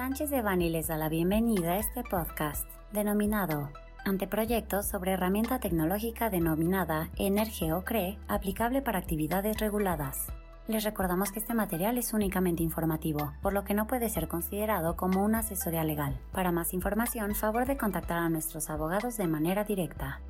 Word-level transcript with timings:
Sánchez 0.00 0.30
de 0.30 0.40
Bani 0.40 0.70
les 0.70 0.88
da 0.88 0.96
la 0.96 1.10
bienvenida 1.10 1.72
a 1.72 1.76
este 1.76 2.02
podcast 2.02 2.66
denominado 2.90 3.68
Anteproyectos 4.06 4.88
sobre 4.88 5.12
herramienta 5.12 5.58
tecnológica 5.60 6.30
denominada 6.30 7.10
Energeo 7.18 7.84
CRE 7.84 8.16
aplicable 8.26 8.80
para 8.80 8.98
actividades 8.98 9.58
reguladas. 9.58 10.28
Les 10.68 10.84
recordamos 10.84 11.32
que 11.32 11.40
este 11.40 11.52
material 11.52 11.98
es 11.98 12.14
únicamente 12.14 12.62
informativo, 12.62 13.34
por 13.42 13.52
lo 13.52 13.64
que 13.64 13.74
no 13.74 13.86
puede 13.86 14.08
ser 14.08 14.26
considerado 14.26 14.96
como 14.96 15.22
una 15.22 15.40
asesoría 15.40 15.84
legal. 15.84 16.18
Para 16.32 16.50
más 16.50 16.72
información, 16.72 17.34
favor 17.34 17.66
de 17.66 17.76
contactar 17.76 18.20
a 18.20 18.30
nuestros 18.30 18.70
abogados 18.70 19.18
de 19.18 19.26
manera 19.26 19.64
directa. 19.64 20.22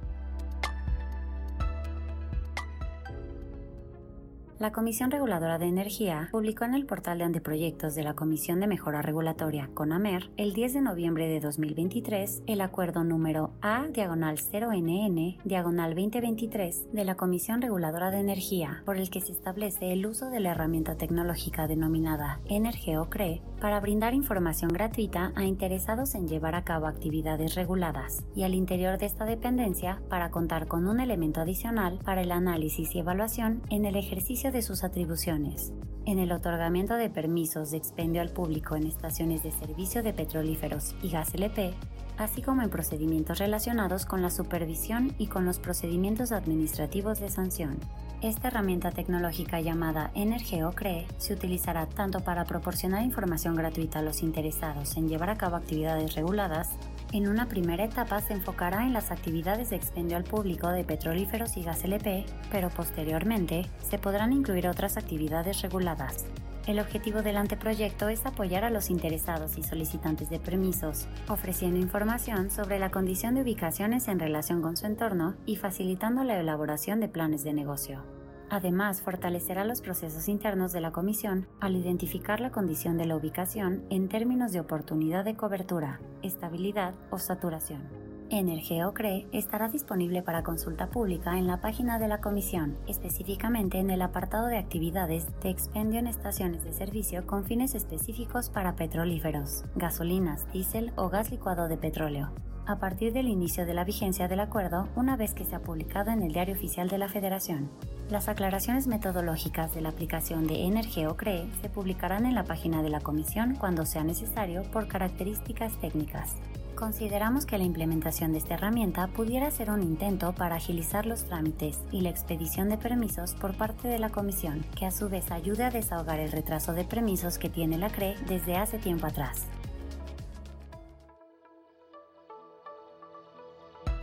La 4.61 4.73
Comisión 4.73 5.11
Reguladora 5.11 5.59
de 5.59 5.65
Energía 5.65 6.29
publicó 6.31 6.67
en 6.67 6.75
el 6.75 6.85
portal 6.85 7.17
de 7.17 7.25
anteproyectos 7.25 7.95
de 7.95 8.03
la 8.03 8.13
Comisión 8.13 8.61
de 8.61 8.67
Mejora 8.67 9.01
Regulatoria, 9.01 9.71
CONAMER, 9.73 10.31
el 10.37 10.53
10 10.53 10.75
de 10.75 10.81
noviembre 10.82 11.29
de 11.29 11.41
2023, 11.41 12.43
el 12.46 12.61
acuerdo 12.61 13.03
número 13.03 13.54
A, 13.63 13.87
diagonal 13.87 14.37
0NN, 14.37 15.39
diagonal 15.45 15.95
2023, 15.95 16.93
de 16.93 17.04
la 17.07 17.15
Comisión 17.15 17.63
Reguladora 17.63 18.11
de 18.11 18.21
Energía, 18.21 18.82
por 18.85 18.99
el 18.99 19.09
que 19.09 19.23
se 19.23 19.32
establece 19.32 19.95
el 19.95 20.04
uso 20.04 20.29
de 20.29 20.41
la 20.41 20.51
herramienta 20.51 20.95
tecnológica 20.95 21.67
denominada 21.67 22.43
Energeo-CRE 22.45 23.40
para 23.63 23.81
brindar 23.81 24.13
información 24.13 24.71
gratuita 24.73 25.32
a 25.37 25.45
interesados 25.45 26.15
en 26.15 26.29
llevar 26.29 26.54
a 26.54 26.65
cabo 26.65 26.87
actividades 26.87 27.54
reguladas, 27.54 28.27
y 28.35 28.43
al 28.43 28.53
interior 28.53 28.99
de 28.99 29.07
esta 29.07 29.25
dependencia 29.25 30.03
para 30.11 30.31
contar 30.31 30.67
con 30.67 30.87
un 30.87 31.01
elemento 31.01 31.40
adicional 31.40 31.99
para 32.05 32.20
el 32.20 32.31
análisis 32.31 32.95
y 32.95 32.98
evaluación 32.98 33.62
en 33.70 33.87
el 33.87 33.97
ejercicio 33.97 34.50
de 34.53 34.62
sus 34.62 34.84
atribuciones, 34.84 35.72
en 36.06 36.19
el 36.19 36.33
otorgamiento 36.33 36.95
de 36.95 37.11
permisos 37.11 37.70
de 37.70 37.77
expendio 37.77 38.20
al 38.22 38.31
público 38.31 38.77
en 38.77 38.87
estaciones 38.87 39.43
de 39.43 39.53
servicio 39.53 40.03
de 40.03 40.12
petrolíferos 40.12 40.95
y 41.03 41.11
gas 41.11 41.34
LP, 41.34 41.75
así 42.19 42.43
como 42.43 42.62
en 42.62 42.71
procedimientos 42.71 43.39
relacionados 43.39 44.06
con 44.06 44.23
la 44.23 44.31
supervisión 44.31 45.15
y 45.19 45.28
con 45.28 45.45
los 45.45 45.59
procedimientos 45.59 46.33
administrativos 46.33 47.21
de 47.21 47.31
sanción. 47.31 47.78
Esta 48.23 48.48
herramienta 48.48 48.91
tecnológica 48.91 49.61
llamada 49.61 50.11
Energeo 50.15 50.73
CRE 50.73 51.06
se 51.17 51.33
utilizará 51.33 51.87
tanto 51.87 52.21
para 52.21 52.45
proporcionar 52.45 53.03
información 53.03 53.55
gratuita 53.55 54.01
a 54.01 54.03
los 54.03 54.23
interesados 54.23 54.97
en 54.98 55.09
llevar 55.09 55.31
a 55.31 55.39
cabo 55.39 55.56
actividades 55.56 56.15
reguladas, 56.15 56.69
en 57.12 57.27
una 57.27 57.47
primera 57.47 57.84
etapa 57.84 58.20
se 58.20 58.34
enfocará 58.34 58.86
en 58.86 58.92
las 58.92 59.11
actividades 59.11 59.70
de 59.70 59.77
expendio 59.77 60.16
al 60.16 60.25
público 60.25 60.69
de 60.69 60.84
petrolíferos 60.84 61.56
y 61.56 61.64
gas 61.64 61.84
LP, 61.84 62.25
pero 62.50 62.70
posteriormente 62.70 63.66
se 63.83 63.98
podrán 63.98 64.33
incluir 64.33 64.69
otras 64.69 64.97
actividades 64.97 65.61
reguladas. 65.62 66.27
El 66.66 66.78
objetivo 66.78 67.22
del 67.22 67.36
anteproyecto 67.36 68.08
es 68.08 68.25
apoyar 68.27 68.64
a 68.64 68.70
los 68.70 68.91
interesados 68.91 69.58
y 69.58 69.62
solicitantes 69.62 70.31
de 70.31 70.38
permisos, 70.38 71.08
ofreciendo 71.28 71.81
información 71.81 72.50
sobre 72.50 72.78
la 72.78 72.91
condición 72.91 73.34
de 73.34 73.42
ubicaciones 73.42 74.06
en 74.06 74.20
relación 74.20 74.62
con 74.62 74.77
su 74.77 74.86
entorno 74.86 75.34
y 75.47 75.56
facilitando 75.56 76.22
la 76.22 76.38
elaboración 76.38 77.00
de 77.00 77.08
planes 77.08 77.42
de 77.42 77.55
negocio. 77.55 78.20
Además, 78.51 79.01
fortalecerá 79.01 79.65
los 79.65 79.81
procesos 79.81 80.29
internos 80.29 80.73
de 80.73 80.81
la 80.81 80.91
Comisión 80.91 81.47
al 81.61 81.77
identificar 81.77 82.41
la 82.41 82.51
condición 82.51 82.98
de 82.98 83.06
la 83.06 83.17
ubicación 83.17 83.84
en 83.91 84.09
términos 84.09 84.51
de 84.51 84.59
oportunidad 84.59 85.25
de 85.25 85.37
cobertura, 85.37 86.01
estabilidad 86.23 86.95
o 87.11 87.19
saturación. 87.19 88.11
Energeo 88.28 88.93
CRE 88.93 89.27
estará 89.33 89.69
disponible 89.69 90.23
para 90.23 90.43
consulta 90.43 90.89
pública 90.91 91.37
en 91.39 91.47
la 91.47 91.61
página 91.61 91.98
de 91.98 92.09
la 92.09 92.21
Comisión, 92.21 92.77
específicamente 92.87 93.78
en 93.78 93.91
el 93.91 94.03
apartado 94.03 94.47
de 94.47 94.59
actividades 94.59 95.27
de 95.43 95.51
expendio 95.51 96.01
en 96.01 96.06
estaciones 96.09 96.65
de 96.65 96.73
servicio 96.73 97.27
con 97.27 97.45
fines 97.45 97.75
específicos 97.75 98.51
para 98.51 98.75
petrolíferos, 98.77 99.65
gasolinas, 99.75 100.51
diésel 100.53 100.93
o 100.97 101.09
gas 101.09 101.31
licuado 101.31 101.67
de 101.69 101.77
petróleo, 101.77 102.31
a 102.67 102.78
partir 102.78 103.12
del 103.12 103.27
inicio 103.27 103.67
de 103.67 103.75
la 103.75 103.84
vigencia 103.84 104.28
del 104.28 104.41
acuerdo 104.41 104.88
una 104.94 105.17
vez 105.17 105.34
que 105.34 105.44
sea 105.44 105.62
publicado 105.62 106.12
en 106.12 106.22
el 106.22 106.32
Diario 106.32 106.55
Oficial 106.55 106.88
de 106.88 106.99
la 106.99 107.09
Federación. 107.09 107.69
Las 108.10 108.28
aclaraciones 108.28 108.88
metodológicas 108.88 109.72
de 109.72 109.82
la 109.82 109.91
aplicación 109.91 110.48
de 110.48 110.65
Energeo 110.65 111.16
CRE 111.16 111.47
se 111.62 111.69
publicarán 111.69 112.26
en 112.26 112.34
la 112.34 112.43
página 112.43 112.82
de 112.82 112.91
la 112.91 113.00
Comisión 113.00 113.54
cuando 113.54 113.87
sea 113.87 114.03
necesario 114.03 114.65
por 114.65 114.88
características 114.88 115.81
técnicas. 115.81 116.34
Consideramos 116.75 117.47
que 117.47 117.56
la 117.56 117.62
implementación 117.62 118.32
de 118.32 118.38
esta 118.38 118.54
herramienta 118.54 119.06
pudiera 119.06 119.49
ser 119.53 119.70
un 119.70 119.84
intento 119.84 120.34
para 120.34 120.56
agilizar 120.56 121.06
los 121.06 121.26
trámites 121.26 121.78
y 121.93 122.00
la 122.00 122.10
expedición 122.10 122.69
de 122.69 122.78
permisos 122.78 123.34
por 123.34 123.54
parte 123.54 123.87
de 123.87 124.00
la 124.00 124.09
Comisión, 124.09 124.65
que 124.76 124.87
a 124.87 124.91
su 124.91 125.09
vez 125.09 125.31
ayude 125.31 125.62
a 125.62 125.70
desahogar 125.70 126.19
el 126.19 126.32
retraso 126.32 126.72
de 126.72 126.82
permisos 126.82 127.38
que 127.38 127.49
tiene 127.49 127.78
la 127.78 127.91
CRE 127.91 128.16
desde 128.26 128.56
hace 128.56 128.78
tiempo 128.78 129.06
atrás. 129.06 129.47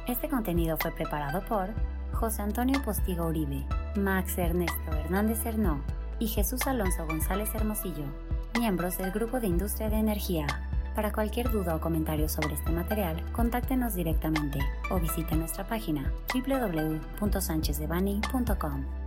Este 0.07 0.29
contenido 0.29 0.77
fue 0.77 0.91
preparado 0.91 1.41
por 1.41 1.67
José 2.13 2.41
Antonio 2.41 2.81
Postigo 2.81 3.27
Uribe, 3.27 3.65
Max 3.97 4.37
Ernesto 4.37 4.93
Hernández 4.93 5.45
Hernó 5.45 5.81
y 6.17 6.27
Jesús 6.27 6.65
Alonso 6.65 7.05
González 7.05 7.53
Hermosillo, 7.53 8.05
miembros 8.57 8.97
del 8.97 9.11
Grupo 9.11 9.41
de 9.41 9.47
Industria 9.47 9.89
de 9.89 9.97
Energía. 9.97 10.47
Para 10.95 11.11
cualquier 11.11 11.51
duda 11.51 11.75
o 11.75 11.81
comentario 11.81 12.29
sobre 12.29 12.53
este 12.53 12.71
material, 12.71 13.21
contáctenos 13.33 13.95
directamente 13.95 14.59
o 14.89 14.97
visite 14.97 15.35
nuestra 15.35 15.67
página 15.67 16.09
www.sanchezdevani.com. 16.33 19.06